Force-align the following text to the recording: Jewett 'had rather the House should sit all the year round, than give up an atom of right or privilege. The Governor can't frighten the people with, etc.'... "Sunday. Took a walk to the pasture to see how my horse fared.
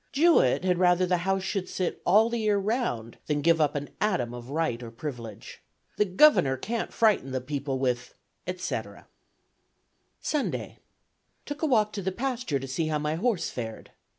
Jewett 0.11 0.63
'had 0.65 0.79
rather 0.79 1.05
the 1.05 1.17
House 1.29 1.43
should 1.43 1.69
sit 1.69 2.01
all 2.07 2.27
the 2.27 2.39
year 2.39 2.57
round, 2.57 3.19
than 3.27 3.41
give 3.43 3.61
up 3.61 3.75
an 3.75 3.91
atom 4.01 4.33
of 4.33 4.49
right 4.49 4.81
or 4.81 4.89
privilege. 4.89 5.61
The 5.97 6.05
Governor 6.05 6.57
can't 6.57 6.91
frighten 6.91 7.29
the 7.29 7.39
people 7.39 7.77
with, 7.77 8.15
etc.'... 8.47 9.05
"Sunday. 10.19 10.79
Took 11.45 11.61
a 11.61 11.67
walk 11.67 11.93
to 11.93 12.01
the 12.01 12.11
pasture 12.11 12.57
to 12.57 12.67
see 12.67 12.87
how 12.87 12.97
my 12.97 13.13
horse 13.13 13.51
fared. 13.51 13.91